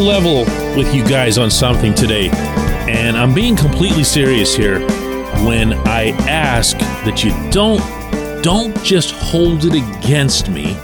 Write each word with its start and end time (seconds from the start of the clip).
level 0.00 0.44
with 0.76 0.94
you 0.94 1.06
guys 1.06 1.38
on 1.38 1.50
something 1.50 1.94
today, 1.94 2.30
and 2.88 3.16
I'm 3.16 3.34
being 3.34 3.56
completely 3.56 4.04
serious 4.04 4.54
here 4.54 4.80
when 5.44 5.74
I 5.86 6.10
ask 6.28 6.78
that 6.78 7.22
you 7.24 7.30
don't 7.50 7.82
don't 8.42 8.76
just 8.84 9.10
hold 9.10 9.64
it 9.64 9.74
against 9.74 10.48
me 10.48 10.76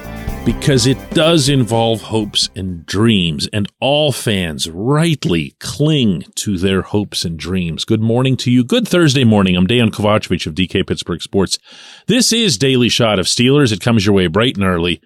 because 0.44 0.86
it 0.86 0.98
does 1.12 1.48
involve 1.48 2.02
hopes 2.02 2.50
and 2.54 2.84
dreams, 2.84 3.48
and 3.52 3.66
all 3.80 4.12
fans 4.12 4.68
rightly 4.68 5.54
cling 5.58 6.24
to 6.34 6.58
their 6.58 6.82
hopes 6.82 7.24
and 7.24 7.38
dreams. 7.38 7.84
Good 7.84 8.02
morning 8.02 8.36
to 8.38 8.50
you. 8.50 8.64
Good 8.64 8.86
Thursday 8.86 9.24
morning. 9.24 9.56
I'm 9.56 9.66
Dejan 9.66 9.90
Kovacevic 9.90 10.46
of 10.46 10.54
DK 10.54 10.86
Pittsburgh 10.86 11.22
Sports. 11.22 11.58
This 12.06 12.32
is 12.32 12.58
Daily 12.58 12.88
Shot 12.88 13.18
of 13.18 13.26
Steelers. 13.26 13.72
It 13.72 13.80
comes 13.80 14.04
your 14.04 14.14
way 14.14 14.26
bright 14.26 14.56
and 14.56 14.66
early 14.66 15.00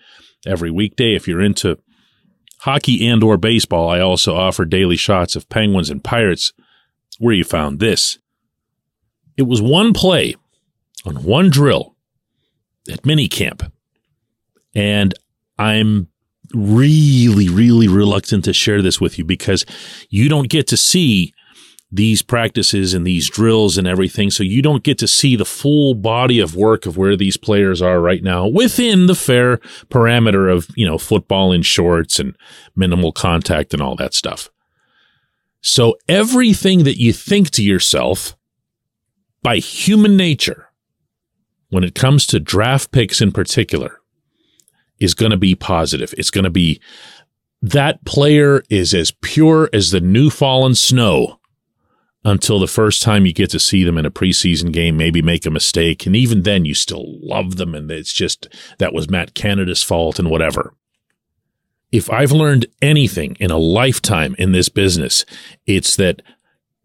every 0.44 0.70
weekday. 0.70 1.14
If 1.14 1.28
you're 1.28 1.40
into 1.40 1.78
hockey 2.60 3.06
and 3.06 3.22
or 3.22 3.36
baseball, 3.36 3.88
I 3.88 4.00
also 4.00 4.34
offer 4.34 4.64
daily 4.64 4.96
shots 4.96 5.36
of 5.36 5.48
Penguins 5.48 5.90
and 5.90 6.02
Pirates 6.02 6.52
where 7.18 7.34
you 7.34 7.44
found 7.44 7.80
this. 7.80 8.18
It 9.36 9.42
was 9.42 9.62
one 9.62 9.92
play 9.92 10.34
on 11.04 11.22
one 11.22 11.50
drill 11.50 11.94
at 12.90 13.02
minicamp. 13.02 13.70
And 14.74 15.14
I'm 15.58 16.08
really, 16.54 17.48
really 17.48 17.88
reluctant 17.88 18.44
to 18.44 18.52
share 18.52 18.82
this 18.82 19.00
with 19.00 19.18
you 19.18 19.24
because 19.24 19.64
you 20.08 20.28
don't 20.28 20.48
get 20.48 20.66
to 20.68 20.76
see 20.76 21.34
these 21.90 22.20
practices 22.20 22.92
and 22.92 23.06
these 23.06 23.30
drills 23.30 23.78
and 23.78 23.86
everything. 23.88 24.30
So 24.30 24.42
you 24.42 24.60
don't 24.60 24.82
get 24.82 24.98
to 24.98 25.08
see 25.08 25.36
the 25.36 25.44
full 25.44 25.94
body 25.94 26.38
of 26.38 26.54
work 26.54 26.84
of 26.84 26.96
where 26.96 27.16
these 27.16 27.36
players 27.36 27.80
are 27.80 28.00
right 28.00 28.22
now 28.22 28.46
within 28.46 29.06
the 29.06 29.14
fair 29.14 29.56
parameter 29.88 30.52
of, 30.52 30.68
you 30.76 30.86
know, 30.86 30.98
football 30.98 31.50
in 31.50 31.62
shorts 31.62 32.18
and 32.18 32.36
minimal 32.76 33.12
contact 33.12 33.72
and 33.72 33.82
all 33.82 33.96
that 33.96 34.12
stuff. 34.12 34.50
So 35.60 35.96
everything 36.08 36.84
that 36.84 37.00
you 37.00 37.12
think 37.12 37.50
to 37.52 37.64
yourself 37.64 38.36
by 39.42 39.56
human 39.56 40.16
nature, 40.16 40.68
when 41.70 41.84
it 41.84 41.94
comes 41.94 42.26
to 42.26 42.40
draft 42.40 42.92
picks 42.92 43.20
in 43.20 43.32
particular, 43.32 44.00
is 45.00 45.14
going 45.14 45.30
to 45.30 45.38
be 45.38 45.54
positive. 45.54 46.12
It's 46.18 46.30
going 46.30 46.44
to 46.44 46.50
be 46.50 46.80
that 47.62 48.04
player 48.04 48.62
is 48.68 48.94
as 48.94 49.10
pure 49.10 49.70
as 49.72 49.90
the 49.90 50.00
new 50.00 50.28
fallen 50.30 50.74
snow 50.74 51.37
until 52.24 52.58
the 52.58 52.66
first 52.66 53.02
time 53.02 53.26
you 53.26 53.32
get 53.32 53.50
to 53.50 53.60
see 53.60 53.84
them 53.84 53.98
in 53.98 54.06
a 54.06 54.10
preseason 54.10 54.72
game, 54.72 54.96
maybe 54.96 55.22
make 55.22 55.46
a 55.46 55.50
mistake. 55.50 56.06
And 56.06 56.16
even 56.16 56.42
then, 56.42 56.64
you 56.64 56.74
still 56.74 57.04
love 57.22 57.56
them. 57.56 57.74
And 57.74 57.90
it's 57.90 58.12
just 58.12 58.48
that 58.78 58.92
was 58.92 59.08
Matt 59.08 59.34
Canada's 59.34 59.82
fault 59.82 60.18
and 60.18 60.30
whatever. 60.30 60.74
If 61.90 62.10
I've 62.10 62.32
learned 62.32 62.66
anything 62.82 63.36
in 63.40 63.50
a 63.50 63.56
lifetime 63.56 64.34
in 64.38 64.52
this 64.52 64.68
business, 64.68 65.24
it's 65.66 65.96
that 65.96 66.20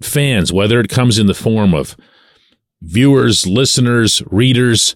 fans, 0.01 0.53
whether 0.53 0.79
it 0.79 0.89
comes 0.89 1.19
in 1.19 1.27
the 1.27 1.33
form 1.33 1.73
of 1.73 1.97
viewers, 2.81 3.45
listeners, 3.45 4.21
readers, 4.29 4.95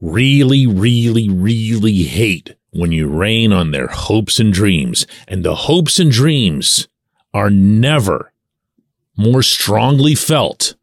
really, 0.00 0.66
really, 0.66 1.28
really 1.28 2.02
hate 2.02 2.56
when 2.70 2.90
you 2.90 3.08
rain 3.08 3.52
on 3.52 3.70
their 3.70 3.86
hopes 3.86 4.40
and 4.40 4.52
dreams. 4.52 5.06
And 5.28 5.44
the 5.44 5.54
hopes 5.54 6.00
and 6.00 6.10
dreams 6.10 6.88
are 7.32 7.50
never 7.50 8.32
more 9.16 9.42
strongly 9.42 10.14
felt 10.14 10.74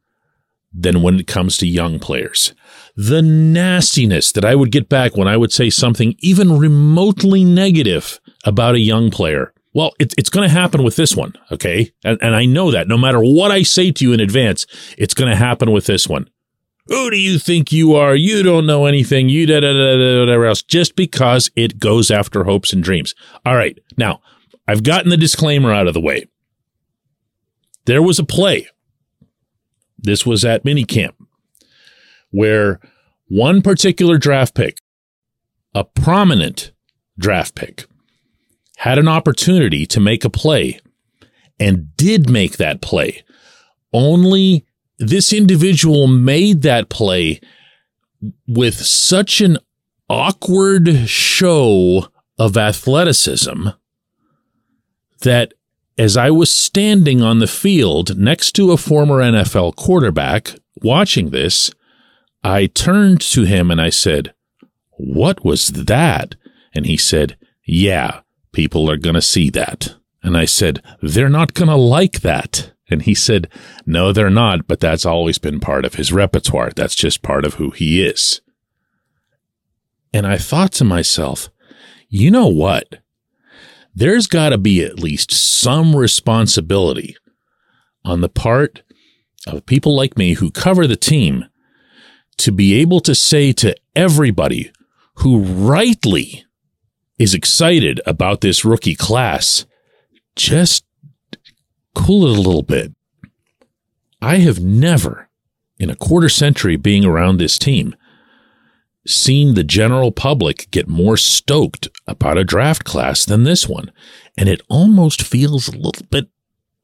than 0.73 1.01
when 1.01 1.19
it 1.19 1.27
comes 1.27 1.57
to 1.57 1.67
young 1.67 1.99
players. 1.99 2.53
The 2.95 3.21
nastiness 3.21 4.31
that 4.31 4.45
I 4.45 4.55
would 4.55 4.71
get 4.71 4.89
back 4.89 5.15
when 5.15 5.27
I 5.27 5.37
would 5.37 5.51
say 5.51 5.69
something 5.69 6.15
even 6.19 6.57
remotely 6.57 7.43
negative 7.43 8.19
about 8.45 8.75
a 8.75 8.79
young 8.79 9.11
player. 9.11 9.53
Well, 9.73 9.93
it, 9.99 10.13
it's 10.17 10.29
going 10.29 10.47
to 10.47 10.53
happen 10.53 10.83
with 10.83 10.97
this 10.97 11.15
one, 11.15 11.33
okay? 11.51 11.91
And, 12.03 12.17
and 12.21 12.35
I 12.35 12.45
know 12.45 12.71
that 12.71 12.87
no 12.87 12.97
matter 12.97 13.19
what 13.19 13.51
I 13.51 13.63
say 13.63 13.91
to 13.91 14.05
you 14.05 14.13
in 14.13 14.19
advance, 14.19 14.65
it's 14.97 15.13
going 15.13 15.29
to 15.29 15.37
happen 15.37 15.71
with 15.71 15.85
this 15.85 16.07
one. 16.07 16.29
Who 16.87 17.09
do 17.09 17.17
you 17.17 17.39
think 17.39 17.71
you 17.71 17.95
are? 17.95 18.15
You 18.15 18.43
don't 18.43 18.65
know 18.65 18.85
anything. 18.85 19.29
You 19.29 19.45
da 19.45 19.61
da 19.61 19.71
da 19.71 19.97
da 19.97 20.19
whatever 20.19 20.45
else. 20.45 20.61
Just 20.61 20.95
because 20.95 21.49
it 21.55 21.79
goes 21.79 22.11
after 22.11 22.43
hopes 22.43 22.73
and 22.73 22.83
dreams. 22.83 23.15
All 23.45 23.55
right. 23.55 23.77
Now, 23.97 24.21
I've 24.67 24.83
gotten 24.83 25.09
the 25.09 25.15
disclaimer 25.17 25.71
out 25.71 25.87
of 25.87 25.93
the 25.93 26.01
way. 26.01 26.25
There 27.85 28.01
was 28.01 28.19
a 28.19 28.23
play. 28.23 28.67
This 29.97 30.25
was 30.25 30.43
at 30.45 30.63
minicamp 30.63 31.13
where 32.31 32.79
one 33.27 33.61
particular 33.61 34.17
draft 34.17 34.55
pick, 34.55 34.77
a 35.75 35.83
prominent 35.83 36.71
draft 37.17 37.55
pick, 37.55 37.85
had 38.77 38.97
an 38.97 39.07
opportunity 39.07 39.85
to 39.85 39.99
make 39.99 40.25
a 40.25 40.29
play 40.29 40.79
and 41.59 41.95
did 41.95 42.29
make 42.29 42.57
that 42.57 42.81
play. 42.81 43.23
Only 43.93 44.65
this 44.97 45.31
individual 45.31 46.07
made 46.07 46.61
that 46.63 46.89
play 46.89 47.39
with 48.47 48.75
such 48.75 49.41
an 49.41 49.57
awkward 50.09 51.07
show 51.07 52.07
of 52.37 52.57
athleticism 52.57 53.69
that 55.21 55.53
as 56.01 56.17
I 56.17 56.31
was 56.31 56.51
standing 56.51 57.21
on 57.21 57.37
the 57.37 57.45
field 57.45 58.17
next 58.17 58.53
to 58.53 58.71
a 58.71 58.77
former 58.77 59.19
NFL 59.19 59.75
quarterback 59.75 60.55
watching 60.81 61.29
this, 61.29 61.71
I 62.43 62.65
turned 62.65 63.21
to 63.21 63.43
him 63.43 63.69
and 63.69 63.79
I 63.79 63.91
said, 63.91 64.33
What 64.97 65.45
was 65.45 65.67
that? 65.67 66.33
And 66.73 66.87
he 66.87 66.97
said, 66.97 67.37
Yeah, 67.67 68.21
people 68.51 68.89
are 68.89 68.97
going 68.97 69.13
to 69.13 69.21
see 69.21 69.51
that. 69.51 69.93
And 70.23 70.35
I 70.35 70.45
said, 70.45 70.81
They're 71.03 71.29
not 71.29 71.53
going 71.53 71.69
to 71.69 71.75
like 71.75 72.21
that. 72.21 72.73
And 72.89 73.03
he 73.03 73.13
said, 73.13 73.47
No, 73.85 74.11
they're 74.11 74.31
not, 74.31 74.67
but 74.67 74.79
that's 74.79 75.05
always 75.05 75.37
been 75.37 75.59
part 75.59 75.85
of 75.85 75.93
his 75.93 76.11
repertoire. 76.11 76.71
That's 76.75 76.95
just 76.95 77.21
part 77.21 77.45
of 77.45 77.55
who 77.55 77.69
he 77.69 78.03
is. 78.03 78.41
And 80.11 80.25
I 80.25 80.39
thought 80.39 80.71
to 80.73 80.83
myself, 80.83 81.49
you 82.09 82.31
know 82.31 82.47
what? 82.47 83.01
There's 83.93 84.27
got 84.27 84.49
to 84.49 84.57
be 84.57 84.83
at 84.83 84.99
least 84.99 85.31
some 85.31 85.95
responsibility 85.95 87.15
on 88.03 88.21
the 88.21 88.29
part 88.29 88.83
of 89.47 89.65
people 89.65 89.95
like 89.95 90.17
me 90.17 90.33
who 90.33 90.51
cover 90.51 90.87
the 90.87 90.95
team 90.95 91.45
to 92.37 92.51
be 92.51 92.73
able 92.75 92.99
to 93.01 93.13
say 93.13 93.51
to 93.53 93.75
everybody 93.95 94.71
who 95.15 95.39
rightly 95.41 96.45
is 97.19 97.33
excited 97.33 98.01
about 98.05 98.41
this 98.41 98.65
rookie 98.65 98.95
class, 98.95 99.65
just 100.35 100.83
cool 101.93 102.25
it 102.25 102.37
a 102.37 102.41
little 102.41 102.63
bit. 102.63 102.93
I 104.21 104.37
have 104.37 104.59
never, 104.59 105.29
in 105.77 105.89
a 105.89 105.95
quarter 105.95 106.29
century 106.29 106.77
being 106.77 107.05
around 107.05 107.37
this 107.37 107.59
team, 107.59 107.95
seen 109.07 109.55
the 109.55 109.63
general 109.63 110.11
public 110.11 110.69
get 110.71 110.87
more 110.87 111.17
stoked 111.17 111.87
about 112.07 112.37
a 112.37 112.43
draft 112.43 112.83
class 112.83 113.25
than 113.25 113.43
this 113.43 113.67
one. 113.67 113.91
And 114.37 114.47
it 114.47 114.61
almost 114.69 115.23
feels 115.23 115.67
a 115.67 115.77
little 115.77 116.05
bit 116.09 116.29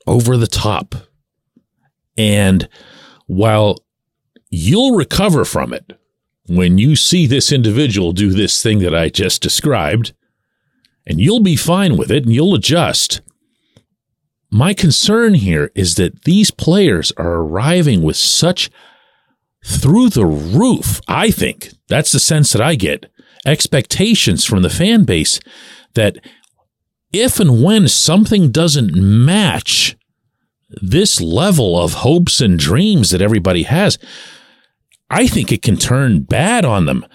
over 0.06 0.38
the 0.38 0.48
top. 0.48 0.96
And 2.18 2.68
while 3.28 3.78
you'll 4.50 4.96
recover 4.96 5.46
from 5.46 5.74
it 5.74 5.94
when 6.48 6.78
you 6.78 6.96
see 6.96 7.28
this 7.28 7.52
individual 7.52 8.14
do 8.14 8.32
this 8.32 8.64
thing 8.64 8.80
that 8.80 8.96
I 8.96 9.10
just 9.10 9.42
described, 9.42 10.14
and 11.06 11.20
you'll 11.20 11.42
be 11.42 11.56
fine 11.56 11.98
with 11.98 12.12
it 12.12 12.24
and 12.24 12.34
you'll 12.34 12.56
adjust. 12.56 13.22
My 14.50 14.74
concern 14.74 15.36
here 15.36 15.72
is 15.76 15.96
that 15.96 16.24
these 16.24 16.52
players 16.52 17.12
are 17.18 17.34
arriving 17.34 18.02
with 18.02 18.16
such 18.16 18.70
through 19.68 20.10
the 20.10 20.26
roof. 20.26 21.02
I 21.08 21.30
think 21.30 21.72
that's 21.90 22.14
the 22.14 22.20
sense 22.20 22.54
that 22.54 22.62
I 22.62 22.76
get. 22.76 23.12
Expectations 23.46 24.46
from 24.46 24.62
the 24.62 24.70
fan 24.70 25.04
base 25.04 25.40
that 25.94 26.18
if 27.12 27.40
and 27.40 27.62
when 27.64 27.88
something 27.88 28.52
doesn't 28.52 28.96
match 28.96 29.98
this 30.70 31.20
level 31.20 31.80
of 31.80 31.94
hopes 31.94 32.40
and 32.42 32.58
dreams 32.58 33.10
that 33.10 33.22
everybody 33.22 33.64
has, 33.64 33.98
I 35.10 35.28
think 35.28 35.52
it 35.52 35.62
can 35.62 35.78
turn 35.78 36.22
bad 36.22 36.66
on 36.66 36.86
them 36.86 37.06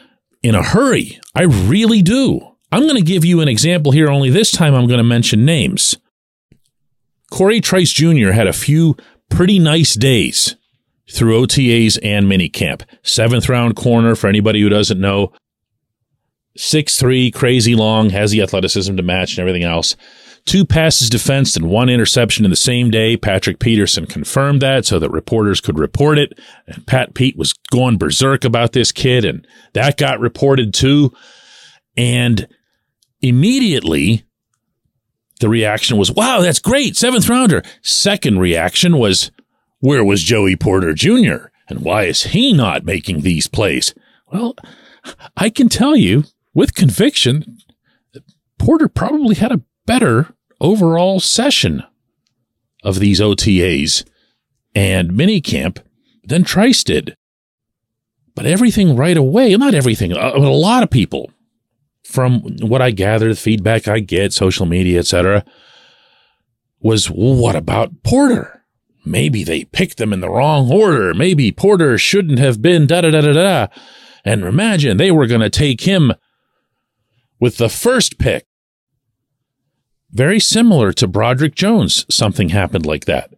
in 0.43 0.55
a 0.55 0.63
hurry. 0.63 1.21
I 1.35 1.43
really 1.43 2.03
do. 2.03 2.41
I'm 2.71 2.83
going 2.83 2.97
to 2.97 3.03
give 3.03 3.25
you 3.25 3.41
an 3.41 3.49
example 3.49 3.93
here, 3.93 4.09
only 4.09 4.31
this 4.31 4.51
time 4.51 4.75
I'm 4.75 4.87
going 4.87 4.99
to 4.99 5.05
mention 5.05 5.45
names. 5.45 5.97
Corey 7.31 7.61
Trice 7.61 7.93
Jr. 7.93 8.33
had 8.33 8.47
a 8.47 8.53
few 8.53 8.97
pretty 9.29 9.59
nice 9.59 9.95
days 9.95 10.57
through 11.11 11.47
OTAs 11.47 11.99
and 12.03 12.27
minicamp. 12.27 12.83
Seventh 13.03 13.49
round 13.49 13.77
corner 13.77 14.15
for 14.15 14.29
anybody 14.29 14.61
who 14.61 14.69
doesn't 14.69 15.01
know. 15.01 15.33
Six 16.57 16.99
three, 16.99 17.31
crazy 17.31 17.75
long, 17.75 18.11
has 18.11 18.31
the 18.31 18.43
athleticism 18.43 18.97
to 18.97 19.03
match 19.03 19.33
and 19.33 19.41
everything 19.41 19.65
else. 19.65 19.97
Two 20.45 20.67
passes 20.67 21.09
defensed 21.09 21.57
and 21.57 21.69
one 21.69 21.89
interception 21.89 22.45
in 22.45 22.51
the 22.51 22.57
same 22.57 22.91
day. 22.91 23.17
Patrick 23.17 23.61
Peterson 23.61 24.07
confirmed 24.07 24.61
that 24.61 24.85
so 24.85 24.99
that 24.99 25.11
reporters 25.11 25.61
could 25.61 25.79
report 25.79 26.19
it. 26.19 26.39
And 26.67 26.85
Pat 26.87 27.15
Pete 27.15 27.37
was 27.37 27.53
going 27.71 27.97
berserk 27.97 28.45
about 28.45 28.73
this 28.73 28.91
kid, 28.91 29.25
and 29.25 29.47
that 29.75 29.97
got 29.97 30.19
reported 30.19 30.75
too. 30.75 31.13
And 31.97 32.49
immediately, 33.21 34.25
the 35.41 35.49
reaction 35.49 35.97
was, 35.97 36.11
wow, 36.11 36.41
that's 36.41 36.59
great, 36.59 36.97
seventh 36.97 37.29
rounder. 37.29 37.63
Second 37.83 38.41
reaction 38.41 38.99
was, 38.99 39.31
where 39.83 40.05
was 40.05 40.23
Joey 40.23 40.55
Porter 40.55 40.95
Jr.? 40.95 41.49
And 41.69 41.81
why 41.81 42.05
is 42.05 42.23
he 42.27 42.53
not 42.53 42.85
making 42.85 43.21
these 43.21 43.49
plays? 43.49 43.95
Well, 44.33 44.55
I 45.37 45.51
can 45.51 45.69
tell 45.69 45.97
you 45.97 46.23
with 46.55 46.77
conviction, 46.77 47.59
that 48.13 48.23
Porter 48.59 48.87
probably 48.87 49.35
had 49.35 49.51
a 49.51 49.63
better 49.85 50.35
overall 50.61 51.19
session 51.19 51.83
of 52.85 53.01
these 53.01 53.21
OTAs 53.21 54.05
and 54.73 55.11
minicamp 55.11 55.79
than 56.23 56.45
Trice 56.45 56.85
did. 56.85 57.17
But 58.37 58.47
everything 58.47 58.95
right 58.95 59.17
away, 59.17 59.57
not 59.57 59.75
everything, 59.75 60.17
uh, 60.17 60.33
a, 60.35 60.39
a 60.39 60.49
lot 60.49 60.85
of 60.85 60.91
people, 60.91 61.33
from 62.05 62.41
what 62.61 62.81
I 62.81 62.93
gather, 62.93 63.31
the 63.31 63.35
feedback 63.35 63.89
I 63.89 63.99
get, 63.99 64.33
social 64.33 64.65
media, 64.65 65.01
etc., 65.01 65.45
was 66.81 67.07
what 67.07 67.57
about 67.57 68.05
Porter? 68.05 68.62
Maybe 69.05 69.43
they 69.43 69.65
picked 69.65 69.99
them 69.99 70.13
in 70.13 70.21
the 70.21 70.31
wrong 70.31 70.71
order. 70.71 71.13
Maybe 71.15 71.51
Porter 71.51 71.99
shouldn't 71.99 72.39
have 72.39 72.63
been 72.63 72.87
da 72.87 73.01
da 73.01 73.11
da 73.11 73.21
da 73.21 73.33
da. 73.33 73.67
And 74.25 74.45
imagine 74.45 74.97
they 74.97 75.11
were 75.11 75.27
going 75.27 75.41
to 75.41 75.51
take 75.51 75.83
him 75.83 76.13
with 77.41 77.57
the 77.57 77.69
first 77.69 78.19
pick. 78.19 78.47
Very 80.11 80.39
similar 80.39 80.93
to 80.93 81.09
Broderick 81.09 81.55
Jones, 81.55 82.07
something 82.15 82.51
happened 82.51 82.87
like 82.87 83.07
that, 83.07 83.33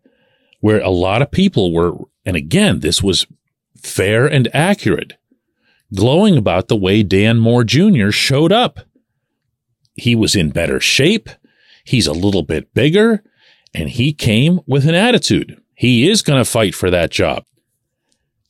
where 0.60 0.80
a 0.80 0.90
lot 0.90 1.22
of 1.22 1.30
people 1.30 1.72
were, 1.72 1.94
and 2.26 2.36
again, 2.36 2.80
this 2.80 3.02
was 3.02 3.26
fair 3.80 4.26
and 4.26 4.48
accurate, 4.52 5.14
glowing 5.94 6.36
about 6.36 6.68
the 6.68 6.76
way 6.76 7.02
Dan 7.02 7.38
Moore 7.38 7.64
Jr. 7.64 8.10
showed 8.10 8.52
up. 8.52 8.80
He 9.94 10.16
was 10.16 10.34
in 10.34 10.50
better 10.50 10.80
shape. 10.80 11.30
He's 11.84 12.08
a 12.08 12.12
little 12.12 12.42
bit 12.42 12.74
bigger 12.74 13.22
and 13.74 13.90
he 13.90 14.12
came 14.12 14.60
with 14.66 14.86
an 14.86 14.94
attitude. 14.94 15.60
He 15.74 16.08
is 16.08 16.22
going 16.22 16.38
to 16.38 16.50
fight 16.50 16.74
for 16.74 16.90
that 16.90 17.10
job. 17.10 17.44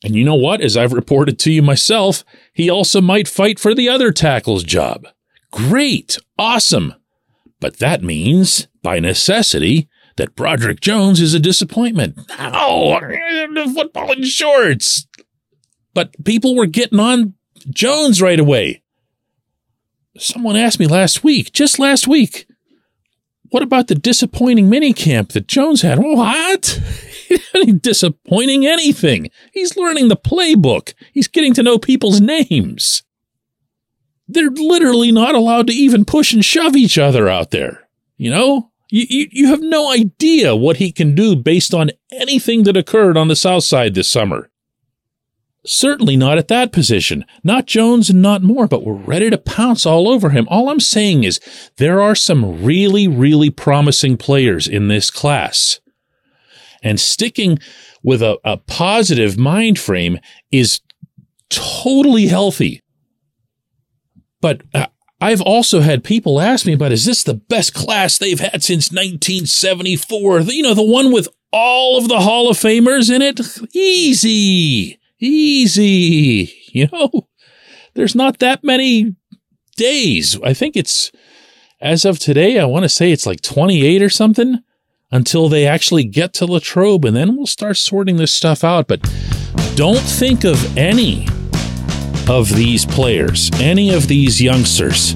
And 0.03 0.15
you 0.15 0.23
know 0.23 0.35
what? 0.35 0.61
As 0.61 0.77
I've 0.77 0.93
reported 0.93 1.39
to 1.39 1.51
you 1.51 1.61
myself, 1.61 2.23
he 2.53 2.69
also 2.69 3.01
might 3.01 3.27
fight 3.27 3.59
for 3.59 3.73
the 3.73 3.89
other 3.89 4.11
tackle's 4.11 4.63
job. 4.63 5.07
Great. 5.51 6.19
Awesome. 6.37 6.93
But 7.59 7.77
that 7.77 8.03
means, 8.03 8.67
by 8.83 8.99
necessity, 8.99 9.89
that 10.17 10.35
Broderick 10.35 10.79
Jones 10.79 11.19
is 11.19 11.33
a 11.33 11.39
disappointment. 11.39 12.19
Oh, 12.37 12.99
football 13.73 14.11
in 14.11 14.23
shorts. 14.23 15.07
But 15.93 16.23
people 16.23 16.55
were 16.55 16.67
getting 16.67 16.99
on 16.99 17.33
Jones 17.69 18.21
right 18.21 18.39
away. 18.39 18.83
Someone 20.17 20.55
asked 20.55 20.79
me 20.79 20.87
last 20.87 21.23
week, 21.23 21.51
just 21.51 21.79
last 21.79 22.07
week, 22.07 22.47
what 23.49 23.63
about 23.63 23.87
the 23.87 23.95
disappointing 23.95 24.69
minicamp 24.69 25.33
that 25.33 25.47
Jones 25.47 25.81
had? 25.81 25.99
What? 25.99 26.79
disappointing 27.81 28.65
anything. 28.65 29.29
He's 29.51 29.77
learning 29.77 30.07
the 30.07 30.17
playbook. 30.17 30.93
He's 31.13 31.27
getting 31.27 31.53
to 31.55 31.63
know 31.63 31.77
people's 31.77 32.21
names. 32.21 33.03
They're 34.27 34.49
literally 34.49 35.11
not 35.11 35.35
allowed 35.35 35.67
to 35.67 35.73
even 35.73 36.05
push 36.05 36.33
and 36.33 36.43
shove 36.43 36.75
each 36.75 36.97
other 36.97 37.29
out 37.29 37.51
there. 37.51 37.87
You 38.17 38.31
know, 38.31 38.71
you, 38.89 39.05
you, 39.09 39.27
you 39.31 39.47
have 39.47 39.61
no 39.61 39.91
idea 39.91 40.55
what 40.55 40.77
he 40.77 40.91
can 40.91 41.15
do 41.15 41.35
based 41.35 41.73
on 41.73 41.91
anything 42.11 42.63
that 42.63 42.77
occurred 42.77 43.17
on 43.17 43.27
the 43.27 43.35
South 43.35 43.63
Side 43.63 43.93
this 43.93 44.09
summer. 44.09 44.49
Certainly 45.65 46.17
not 46.17 46.37
at 46.37 46.47
that 46.49 46.71
position. 46.71 47.25
Not 47.43 47.65
Jones 47.65 48.09
and 48.09 48.21
not 48.21 48.43
Moore, 48.43 48.67
but 48.67 48.83
we're 48.83 48.93
ready 48.93 49.29
to 49.29 49.37
pounce 49.37 49.85
all 49.85 50.07
over 50.07 50.29
him. 50.29 50.47
All 50.49 50.69
I'm 50.69 50.79
saying 50.79 51.23
is 51.23 51.39
there 51.77 51.99
are 52.01 52.15
some 52.15 52.63
really, 52.63 53.07
really 53.07 53.49
promising 53.49 54.17
players 54.17 54.67
in 54.67 54.87
this 54.87 55.09
class. 55.09 55.79
And 56.83 56.99
sticking 56.99 57.57
with 58.03 58.21
a, 58.21 58.37
a 58.43 58.57
positive 58.57 59.37
mind 59.37 59.79
frame 59.79 60.19
is 60.51 60.81
totally 61.49 62.27
healthy. 62.27 62.83
But 64.41 64.61
uh, 64.75 64.87
I've 65.19 65.41
also 65.41 65.79
had 65.79 66.03
people 66.03 66.39
ask 66.39 66.67
me 66.67 66.73
about 66.73 66.91
is 66.91 67.05
this 67.05 67.23
the 67.23 67.33
best 67.33 67.73
class 67.73 68.19
they've 68.19 68.39
had 68.39 68.63
since 68.63 68.91
1974? 68.91 70.41
You 70.41 70.61
know, 70.61 70.75
the 70.75 70.83
one 70.83 71.11
with 71.11 71.27
all 71.51 71.97
of 71.97 72.07
the 72.07 72.19
Hall 72.19 72.49
of 72.49 72.57
Famers 72.57 73.09
in 73.09 73.23
it? 73.23 73.39
Easy. 73.73 74.99
Easy. 75.25 76.53
You 76.75 76.89
know, 76.91 77.29
there's 77.93 78.15
not 78.15 78.39
that 78.39 78.61
many 78.61 79.15
days. 79.77 80.37
I 80.43 80.53
think 80.53 80.75
it's, 80.75 81.09
as 81.79 82.03
of 82.03 82.19
today, 82.19 82.59
I 82.59 82.65
want 82.65 82.83
to 82.83 82.89
say 82.89 83.13
it's 83.13 83.25
like 83.25 83.39
28 83.39 84.01
or 84.01 84.09
something 84.09 84.61
until 85.09 85.47
they 85.47 85.65
actually 85.65 86.03
get 86.03 86.33
to 86.33 86.45
Latrobe, 86.45 87.05
and 87.05 87.15
then 87.15 87.37
we'll 87.37 87.47
start 87.47 87.77
sorting 87.77 88.17
this 88.17 88.33
stuff 88.33 88.65
out. 88.65 88.89
But 88.89 89.01
don't 89.75 90.01
think 90.01 90.43
of 90.43 90.77
any 90.77 91.29
of 92.27 92.53
these 92.53 92.85
players, 92.85 93.49
any 93.53 93.93
of 93.93 94.09
these 94.09 94.41
youngsters, 94.41 95.15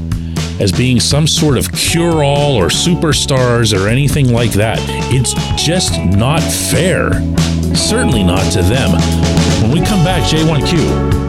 as 0.59 0.71
being 0.71 0.99
some 0.99 1.27
sort 1.27 1.57
of 1.57 1.71
cure 1.71 2.23
all 2.23 2.55
or 2.55 2.67
superstars 2.67 3.77
or 3.77 3.87
anything 3.87 4.31
like 4.31 4.51
that. 4.51 4.77
It's 5.11 5.33
just 5.61 5.99
not 5.99 6.41
fair. 6.41 7.13
Certainly 7.75 8.23
not 8.23 8.51
to 8.53 8.61
them. 8.61 8.91
When 9.61 9.71
we 9.71 9.85
come 9.85 10.03
back, 10.03 10.23
J1Q. 10.29 11.19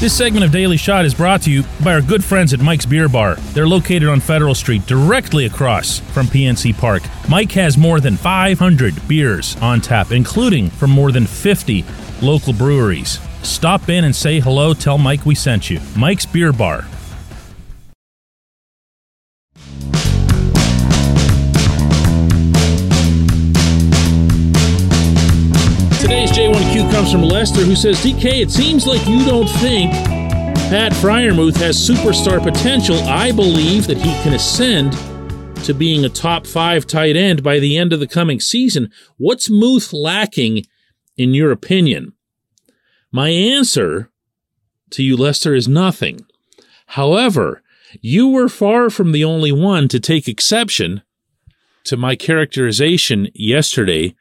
This 0.00 0.12
segment 0.12 0.44
of 0.44 0.52
Daily 0.52 0.76
Shot 0.76 1.06
is 1.06 1.14
brought 1.14 1.40
to 1.42 1.50
you 1.50 1.64
by 1.82 1.94
our 1.94 2.02
good 2.02 2.22
friends 2.22 2.52
at 2.52 2.60
Mike's 2.60 2.84
Beer 2.84 3.08
Bar. 3.08 3.36
They're 3.54 3.66
located 3.66 4.06
on 4.06 4.20
Federal 4.20 4.54
Street, 4.54 4.84
directly 4.86 5.46
across 5.46 6.00
from 6.00 6.26
PNC 6.26 6.76
Park. 6.76 7.02
Mike 7.26 7.52
has 7.52 7.78
more 7.78 8.00
than 8.00 8.18
500 8.18 9.08
beers 9.08 9.56
on 9.62 9.80
tap, 9.80 10.12
including 10.12 10.68
from 10.68 10.90
more 10.90 11.10
than 11.10 11.26
50 11.26 11.86
local 12.20 12.52
breweries. 12.52 13.18
Stop 13.44 13.88
in 13.88 14.04
and 14.04 14.16
say 14.16 14.40
hello. 14.40 14.74
Tell 14.74 14.98
Mike 14.98 15.24
we 15.26 15.34
sent 15.34 15.70
you. 15.70 15.80
Mike's 15.96 16.26
Beer 16.26 16.52
Bar, 16.52 16.84
Today's 26.00 26.32
J1Q 26.32 26.90
comes 26.90 27.12
from 27.12 27.22
Lester, 27.22 27.60
who 27.60 27.76
says, 27.76 28.02
DK, 28.02 28.40
it 28.40 28.50
seems 28.50 28.86
like 28.86 29.06
you 29.06 29.24
don't 29.24 29.46
think 29.46 29.92
Pat 29.92 30.92
Freiermuth 30.92 31.56
has 31.56 31.76
superstar 31.76 32.42
potential. 32.42 32.96
I 33.08 33.30
believe 33.30 33.86
that 33.86 33.98
he 33.98 34.10
can 34.22 34.32
ascend 34.32 34.92
to 35.64 35.74
being 35.74 36.04
a 36.04 36.08
top 36.08 36.46
five 36.46 36.86
tight 36.86 37.16
end 37.16 37.42
by 37.42 37.58
the 37.58 37.76
end 37.76 37.92
of 37.92 38.00
the 38.00 38.06
coming 38.06 38.40
season. 38.40 38.90
What's 39.18 39.50
Muth 39.50 39.92
lacking, 39.92 40.64
in 41.16 41.34
your 41.34 41.52
opinion? 41.52 42.13
My 43.14 43.28
answer 43.28 44.10
to 44.90 45.04
you, 45.04 45.16
Lester, 45.16 45.54
is 45.54 45.68
nothing. 45.68 46.26
However, 46.86 47.62
you 48.00 48.26
were 48.26 48.48
far 48.48 48.90
from 48.90 49.12
the 49.12 49.22
only 49.22 49.52
one 49.52 49.86
to 49.90 50.00
take 50.00 50.26
exception 50.26 51.00
to 51.84 51.96
my 51.96 52.16
characterization 52.16 53.28
yesterday 53.32 54.16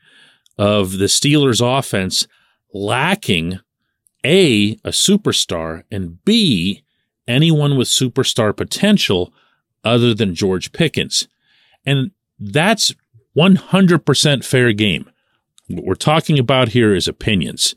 of 0.59 0.99
the 0.99 1.05
Steelers 1.05 1.59
offense 1.59 2.27
lacking 2.71 3.61
A, 4.23 4.73
a 4.83 4.89
superstar, 4.89 5.85
and 5.89 6.23
B, 6.23 6.83
anyone 7.27 7.75
with 7.75 7.87
superstar 7.87 8.55
potential 8.55 9.33
other 9.83 10.13
than 10.13 10.35
George 10.35 10.71
Pickens. 10.71 11.27
And 11.83 12.11
that's 12.37 12.93
100% 13.35 14.45
fair 14.45 14.71
game. 14.71 15.09
What 15.67 15.83
we're 15.83 15.95
talking 15.95 16.37
about 16.37 16.69
here 16.69 16.93
is 16.93 17.07
opinions. 17.07 17.73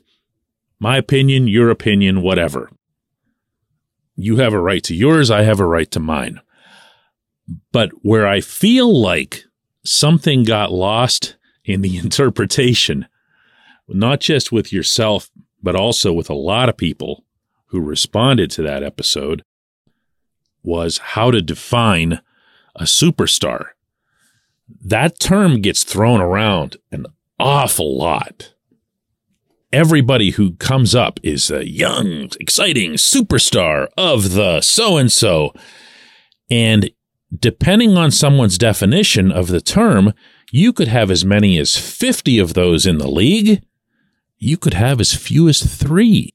My 0.79 0.97
opinion, 0.97 1.47
your 1.47 1.69
opinion, 1.69 2.21
whatever. 2.21 2.69
You 4.15 4.37
have 4.37 4.53
a 4.53 4.59
right 4.59 4.83
to 4.83 4.95
yours, 4.95 5.31
I 5.31 5.43
have 5.43 5.59
a 5.59 5.65
right 5.65 5.89
to 5.91 5.99
mine. 5.99 6.41
But 7.71 7.91
where 8.01 8.27
I 8.27 8.41
feel 8.41 8.99
like 8.99 9.45
something 9.83 10.43
got 10.43 10.71
lost 10.71 11.35
in 11.63 11.81
the 11.81 11.97
interpretation, 12.03 13.07
not 13.87 14.19
just 14.19 14.51
with 14.51 14.73
yourself, 14.73 15.29
but 15.61 15.75
also 15.75 16.13
with 16.13 16.29
a 16.29 16.35
lot 16.35 16.69
of 16.69 16.77
people 16.77 17.23
who 17.67 17.81
responded 17.81 18.49
to 18.51 18.61
that 18.63 18.83
episode, 18.83 19.43
was 20.63 20.97
how 20.97 21.31
to 21.31 21.41
define 21.41 22.21
a 22.75 22.83
superstar. 22.83 23.69
That 24.83 25.19
term 25.19 25.61
gets 25.61 25.83
thrown 25.83 26.21
around 26.21 26.77
an 26.91 27.05
awful 27.39 27.97
lot. 27.97 28.53
Everybody 29.73 30.31
who 30.31 30.55
comes 30.55 30.95
up 30.95 31.19
is 31.23 31.51
a 31.51 31.67
young, 31.67 32.29
exciting 32.39 32.93
superstar 32.93 33.87
of 33.97 34.33
the 34.33 34.61
so 34.61 34.97
and 34.97 35.11
so. 35.11 35.53
And 36.49 36.89
depending 37.37 37.97
on 37.97 38.11
someone's 38.11 38.57
definition 38.57 39.29
of 39.31 39.47
the 39.47 39.59
term, 39.59 40.13
you 40.51 40.71
could 40.71 40.87
have 40.87 41.11
as 41.11 41.25
many 41.25 41.57
as 41.57 41.75
50 41.75 42.39
of 42.39 42.53
those 42.53 42.85
in 42.85 42.97
the 42.97 43.09
league. 43.09 43.61
You 44.37 44.55
could 44.55 44.73
have 44.73 45.01
as 45.01 45.13
few 45.13 45.49
as 45.49 45.61
three. 45.61 46.33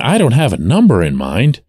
I 0.00 0.18
don't 0.18 0.32
have 0.32 0.52
a 0.52 0.58
number 0.58 1.02
in 1.02 1.14
mind, 1.16 1.62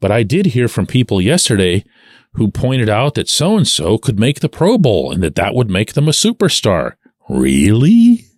But 0.00 0.10
I 0.10 0.22
did 0.22 0.46
hear 0.46 0.66
from 0.66 0.86
people 0.86 1.20
yesterday 1.20 1.84
who 2.32 2.50
pointed 2.50 2.88
out 2.88 3.14
that 3.14 3.28
so 3.28 3.58
and 3.58 3.68
so 3.68 3.98
could 3.98 4.18
make 4.18 4.40
the 4.40 4.48
Pro 4.48 4.78
Bowl 4.78 5.12
and 5.12 5.22
that 5.22 5.34
that 5.34 5.54
would 5.54 5.68
make 5.68 5.92
them 5.92 6.08
a 6.08 6.12
superstar. 6.12 6.94
Really? 7.28 8.29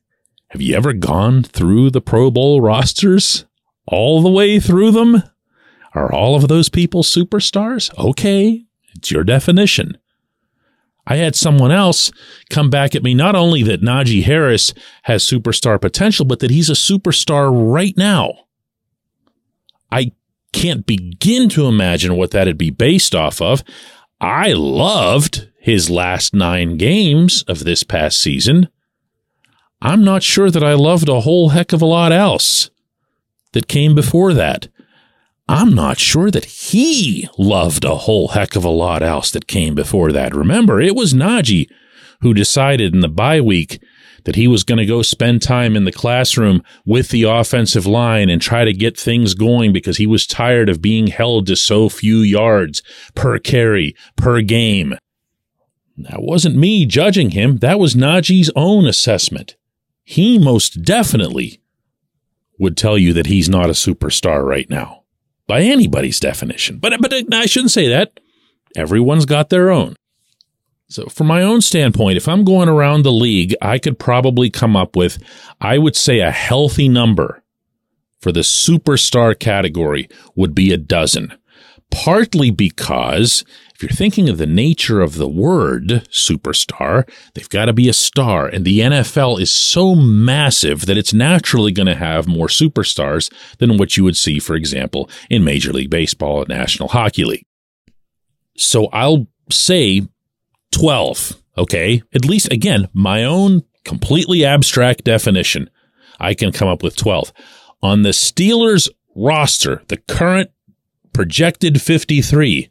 Have 0.52 0.61
you 0.61 0.76
ever 0.76 0.92
gone 0.92 1.44
through 1.44 1.88
the 1.88 2.02
Pro 2.02 2.30
Bowl 2.30 2.61
rosters? 2.61 3.47
All 3.87 4.21
the 4.21 4.28
way 4.28 4.61
through 4.61 4.90
them? 4.90 5.23
Are 5.94 6.12
all 6.12 6.35
of 6.35 6.47
those 6.47 6.68
people 6.68 7.02
superstars? 7.02 7.90
Okay, 7.99 8.66
it's 8.94 9.11
your 9.11 9.25
definition. 9.25 9.97
I 11.06 11.16
had 11.16 11.35
someone 11.35 11.73
else 11.73 12.12
come 12.50 12.68
back 12.68 12.94
at 12.94 13.02
me 13.02 13.14
not 13.14 13.35
only 13.35 13.62
that 13.62 13.80
Najee 13.80 14.25
Harris 14.25 14.75
has 15.04 15.25
superstar 15.25 15.80
potential, 15.80 16.26
but 16.26 16.40
that 16.40 16.50
he's 16.50 16.68
a 16.68 16.75
superstar 16.75 17.50
right 17.50 17.97
now. 17.97 18.35
I 19.90 20.12
can't 20.52 20.85
begin 20.85 21.49
to 21.49 21.64
imagine 21.64 22.14
what 22.14 22.30
that'd 22.32 22.59
be 22.59 22.68
based 22.68 23.14
off 23.14 23.40
of. 23.40 23.64
I 24.21 24.52
loved 24.52 25.49
his 25.59 25.88
last 25.88 26.35
nine 26.35 26.76
games 26.76 27.42
of 27.49 27.64
this 27.64 27.85
past 27.85 28.21
season. 28.21 28.68
I'm 29.84 30.04
not 30.04 30.22
sure 30.22 30.48
that 30.48 30.62
I 30.62 30.74
loved 30.74 31.08
a 31.08 31.22
whole 31.22 31.48
heck 31.48 31.72
of 31.72 31.82
a 31.82 31.86
lot 31.86 32.12
else 32.12 32.70
that 33.52 33.66
came 33.66 33.96
before 33.96 34.32
that. 34.32 34.68
I'm 35.48 35.74
not 35.74 35.98
sure 35.98 36.30
that 36.30 36.44
he 36.44 37.28
loved 37.36 37.84
a 37.84 37.96
whole 37.96 38.28
heck 38.28 38.54
of 38.54 38.64
a 38.64 38.70
lot 38.70 39.02
else 39.02 39.32
that 39.32 39.48
came 39.48 39.74
before 39.74 40.12
that. 40.12 40.36
Remember, 40.36 40.80
it 40.80 40.94
was 40.94 41.12
Najee 41.12 41.68
who 42.20 42.32
decided 42.32 42.94
in 42.94 43.00
the 43.00 43.08
bye 43.08 43.40
week 43.40 43.82
that 44.22 44.36
he 44.36 44.46
was 44.46 44.62
going 44.62 44.78
to 44.78 44.86
go 44.86 45.02
spend 45.02 45.42
time 45.42 45.74
in 45.74 45.82
the 45.82 45.90
classroom 45.90 46.62
with 46.86 47.08
the 47.08 47.24
offensive 47.24 47.84
line 47.84 48.30
and 48.30 48.40
try 48.40 48.64
to 48.64 48.72
get 48.72 48.96
things 48.96 49.34
going 49.34 49.72
because 49.72 49.96
he 49.96 50.06
was 50.06 50.28
tired 50.28 50.68
of 50.68 50.80
being 50.80 51.08
held 51.08 51.48
to 51.48 51.56
so 51.56 51.88
few 51.88 52.18
yards 52.18 52.84
per 53.16 53.36
carry, 53.36 53.96
per 54.14 54.42
game. 54.42 54.94
That 55.96 56.22
wasn't 56.22 56.54
me 56.54 56.86
judging 56.86 57.30
him. 57.30 57.56
That 57.58 57.80
was 57.80 57.96
Najee's 57.96 58.50
own 58.54 58.86
assessment. 58.86 59.56
He 60.12 60.38
most 60.38 60.83
definitely 60.83 61.62
would 62.59 62.76
tell 62.76 62.99
you 62.99 63.14
that 63.14 63.28
he's 63.28 63.49
not 63.49 63.71
a 63.71 63.73
superstar 63.73 64.45
right 64.45 64.69
now 64.69 65.04
by 65.47 65.62
anybody's 65.62 66.21
definition. 66.21 66.76
But, 66.76 67.00
but 67.00 67.14
I 67.33 67.47
shouldn't 67.47 67.71
say 67.71 67.88
that. 67.88 68.21
Everyone's 68.76 69.25
got 69.25 69.49
their 69.49 69.71
own. 69.71 69.97
So, 70.90 71.07
from 71.07 71.28
my 71.28 71.40
own 71.40 71.62
standpoint, 71.62 72.19
if 72.19 72.28
I'm 72.28 72.45
going 72.45 72.69
around 72.69 73.04
the 73.04 73.11
league, 73.11 73.54
I 73.62 73.78
could 73.78 73.99
probably 73.99 74.50
come 74.50 74.76
up 74.76 74.97
with, 74.97 75.16
I 75.62 75.78
would 75.78 75.97
say, 75.97 76.21
a 76.21 76.31
healthy 76.31 76.90
number 76.90 77.42
for 78.21 78.33
the 78.33 78.40
superstar 78.40 79.38
category 79.38 80.11
would 80.37 80.54
be 80.54 80.75
a 80.75 80.76
dozen. 80.76 81.33
Partly 81.92 82.50
because 82.50 83.44
if 83.75 83.82
you're 83.82 83.96
thinking 83.96 84.28
of 84.28 84.38
the 84.38 84.46
nature 84.46 85.00
of 85.00 85.16
the 85.16 85.28
word 85.28 86.06
superstar, 86.11 87.08
they've 87.34 87.49
got 87.49 87.66
to 87.66 87.72
be 87.72 87.88
a 87.88 87.92
star. 87.92 88.46
And 88.46 88.64
the 88.64 88.80
NFL 88.80 89.40
is 89.40 89.54
so 89.54 89.94
massive 89.94 90.87
that 90.87 90.96
it's 90.96 91.12
naturally 91.12 91.72
going 91.72 91.87
to 91.87 91.94
have 91.94 92.26
more 92.26 92.46
superstars 92.46 93.32
than 93.58 93.76
what 93.76 93.96
you 93.96 94.04
would 94.04 94.16
see, 94.16 94.38
for 94.38 94.54
example, 94.54 95.11
in 95.28 95.44
Major 95.44 95.72
League 95.72 95.90
Baseball 95.90 96.40
and 96.40 96.49
National 96.49 96.88
Hockey 96.88 97.25
League. 97.25 97.44
So 98.56 98.87
I'll 98.87 99.26
say 99.50 100.02
12. 100.72 101.42
Okay. 101.58 102.02
At 102.14 102.25
least, 102.25 102.52
again, 102.52 102.88
my 102.92 103.25
own 103.25 103.62
completely 103.84 104.44
abstract 104.44 105.04
definition. 105.04 105.68
I 106.20 106.34
can 106.34 106.52
come 106.52 106.68
up 106.68 106.82
with 106.82 106.96
12. 106.96 107.32
On 107.82 108.02
the 108.02 108.11
Steelers 108.11 108.88
roster, 109.16 109.82
the 109.88 109.96
current 109.96 110.50
projected 111.12 111.81
53, 111.81 112.71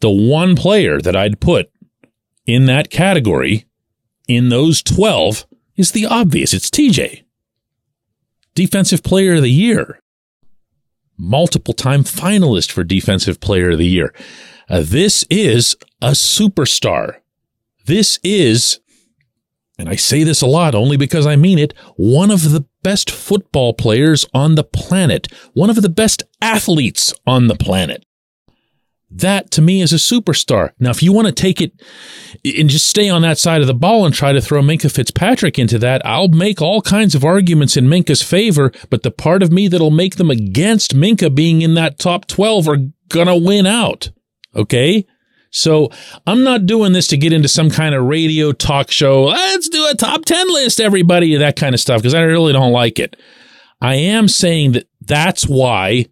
the 0.00 0.10
one 0.10 0.56
player 0.56 1.00
that 1.00 1.16
I'd 1.16 1.40
put 1.40 1.70
in 2.46 2.66
that 2.66 2.90
category 2.90 3.66
in 4.28 4.48
those 4.48 4.82
12 4.82 5.46
is 5.76 5.92
the 5.92 6.06
obvious. 6.06 6.52
It's 6.54 6.70
TJ. 6.70 7.24
Defensive 8.54 9.02
Player 9.02 9.34
of 9.34 9.42
the 9.42 9.50
Year. 9.50 10.00
Multiple 11.18 11.74
time 11.74 12.04
finalist 12.04 12.70
for 12.70 12.84
Defensive 12.84 13.40
Player 13.40 13.70
of 13.70 13.78
the 13.78 13.86
Year. 13.86 14.14
Uh, 14.68 14.82
this 14.84 15.24
is 15.30 15.76
a 16.02 16.10
superstar. 16.10 17.16
This 17.86 18.18
is, 18.22 18.80
and 19.78 19.88
I 19.88 19.96
say 19.96 20.24
this 20.24 20.42
a 20.42 20.46
lot 20.46 20.74
only 20.74 20.96
because 20.96 21.26
I 21.26 21.36
mean 21.36 21.58
it, 21.58 21.72
one 21.96 22.30
of 22.30 22.50
the 22.50 22.66
best 22.86 23.10
football 23.10 23.74
players 23.74 24.24
on 24.32 24.54
the 24.54 24.62
planet, 24.62 25.26
one 25.54 25.68
of 25.68 25.82
the 25.82 25.88
best 25.88 26.22
athletes 26.40 27.12
on 27.26 27.48
the 27.48 27.56
planet. 27.56 28.06
That 29.10 29.50
to 29.52 29.60
me 29.60 29.82
is 29.82 29.92
a 29.92 29.96
superstar. 29.96 30.70
Now, 30.78 30.90
if 30.90 31.02
you 31.02 31.12
want 31.12 31.26
to 31.26 31.32
take 31.32 31.60
it 31.60 31.72
and 32.44 32.70
just 32.70 32.86
stay 32.86 33.08
on 33.08 33.22
that 33.22 33.38
side 33.38 33.60
of 33.60 33.66
the 33.66 33.74
ball 33.74 34.06
and 34.06 34.14
try 34.14 34.32
to 34.32 34.40
throw 34.40 34.62
Minkah 34.62 34.94
Fitzpatrick 34.94 35.58
into 35.58 35.80
that, 35.80 36.00
I'll 36.06 36.28
make 36.28 36.62
all 36.62 36.80
kinds 36.80 37.16
of 37.16 37.24
arguments 37.24 37.76
in 37.76 37.88
Minkah's 37.88 38.22
favor, 38.22 38.70
but 38.88 39.02
the 39.02 39.10
part 39.10 39.42
of 39.42 39.50
me 39.50 39.66
that'll 39.66 39.90
make 39.90 40.14
them 40.14 40.30
against 40.30 40.94
Minkah 40.94 41.34
being 41.34 41.62
in 41.62 41.74
that 41.74 41.98
top 41.98 42.28
12 42.28 42.68
are 42.68 42.76
to 43.10 43.34
win 43.34 43.66
out. 43.66 44.10
Okay. 44.54 45.04
So 45.56 45.90
I'm 46.26 46.44
not 46.44 46.66
doing 46.66 46.92
this 46.92 47.06
to 47.08 47.16
get 47.16 47.32
into 47.32 47.48
some 47.48 47.70
kind 47.70 47.94
of 47.94 48.04
radio 48.04 48.52
talk 48.52 48.90
show. 48.90 49.24
Let's 49.24 49.70
do 49.70 49.88
a 49.90 49.94
top 49.94 50.26
10 50.26 50.52
list, 50.52 50.80
everybody, 50.80 51.34
that 51.34 51.56
kind 51.56 51.74
of 51.74 51.80
stuff, 51.80 52.02
because 52.02 52.12
I 52.12 52.20
really 52.20 52.52
don't 52.52 52.72
like 52.72 52.98
it. 52.98 53.16
I 53.80 53.94
am 53.94 54.28
saying 54.28 54.72
that 54.72 54.86
that's 55.00 55.44
why 55.44 56.06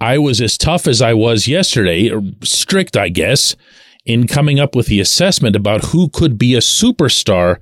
I 0.00 0.16
was 0.16 0.40
as 0.40 0.56
tough 0.56 0.86
as 0.86 1.02
I 1.02 1.12
was 1.12 1.46
yesterday, 1.46 2.10
or 2.10 2.22
strict, 2.42 2.96
I 2.96 3.10
guess, 3.10 3.56
in 4.06 4.26
coming 4.26 4.58
up 4.58 4.74
with 4.74 4.86
the 4.86 5.00
assessment 5.00 5.54
about 5.54 5.86
who 5.86 6.08
could 6.08 6.38
be 6.38 6.54
a 6.54 6.60
superstar 6.60 7.58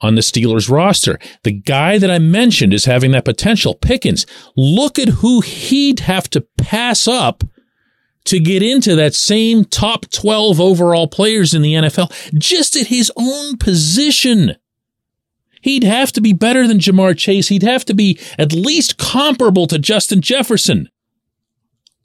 on 0.00 0.14
the 0.14 0.22
Steelers 0.22 0.70
roster. 0.70 1.18
The 1.42 1.52
guy 1.52 1.98
that 1.98 2.10
I 2.10 2.18
mentioned 2.18 2.72
is 2.72 2.86
having 2.86 3.10
that 3.10 3.26
potential, 3.26 3.74
Pickens. 3.74 4.24
Look 4.56 4.98
at 4.98 5.08
who 5.08 5.42
he'd 5.42 6.00
have 6.00 6.30
to 6.30 6.46
pass 6.56 7.06
up 7.06 7.44
to 8.26 8.40
get 8.40 8.62
into 8.62 8.94
that 8.96 9.14
same 9.14 9.64
top 9.64 10.10
12 10.10 10.60
overall 10.60 11.08
players 11.08 11.54
in 11.54 11.62
the 11.62 11.74
NFL 11.74 12.12
just 12.38 12.76
at 12.76 12.88
his 12.88 13.10
own 13.16 13.56
position. 13.56 14.56
He'd 15.62 15.84
have 15.84 16.12
to 16.12 16.20
be 16.20 16.32
better 16.32 16.66
than 16.68 16.78
Ja'Marr 16.78 17.18
Chase. 17.18 17.48
He'd 17.48 17.62
have 17.62 17.84
to 17.86 17.94
be 17.94 18.20
at 18.38 18.52
least 18.52 18.98
comparable 18.98 19.66
to 19.66 19.78
Justin 19.78 20.20
Jefferson. 20.20 20.88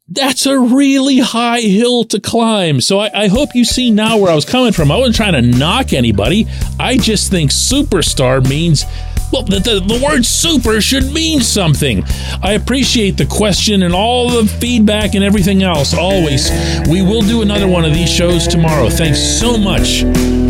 That's 0.07 0.45
a 0.45 0.59
really 0.59 1.19
high 1.19 1.61
hill 1.61 2.03
to 2.05 2.19
climb. 2.19 2.81
So 2.81 2.99
I, 2.99 3.11
I, 3.13 3.27
hope 3.27 3.55
you 3.55 3.63
see 3.63 3.91
now 3.91 4.17
where 4.17 4.31
I 4.31 4.35
was 4.35 4.43
coming 4.43 4.73
from. 4.73 4.91
I 4.91 4.97
wasn't 4.97 5.15
trying 5.15 5.33
to 5.33 5.41
knock 5.41 5.93
anybody. 5.93 6.47
I 6.79 6.97
just 6.97 7.31
think 7.31 7.51
superstar 7.51 8.45
means 8.49 8.83
well, 9.31 9.43
the, 9.43 9.59
the, 9.59 9.79
the, 9.79 10.03
word 10.03 10.25
super 10.25 10.81
should 10.81 11.11
mean 11.11 11.41
something. 11.41 12.03
I 12.41 12.53
appreciate 12.53 13.11
the 13.17 13.25
question 13.25 13.83
and 13.83 13.93
all 13.93 14.29
the 14.29 14.47
feedback 14.47 15.15
and 15.15 15.23
everything 15.23 15.63
else. 15.63 15.93
Always. 15.93 16.50
We 16.89 17.01
will 17.01 17.21
do 17.21 17.41
another 17.41 17.67
one 17.67 17.85
of 17.85 17.93
these 17.93 18.09
shows 18.09 18.47
tomorrow. 18.47 18.89
Thanks 18.89 19.19
so 19.19 19.57
much 19.57 20.01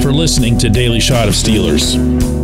for 0.01 0.11
listening 0.11 0.57
to 0.59 0.69
Daily 0.69 0.99
Shot 0.99 1.27
of 1.27 1.33
Steelers. 1.33 2.40